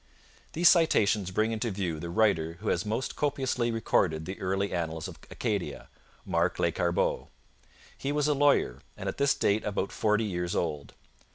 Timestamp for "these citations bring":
0.53-1.51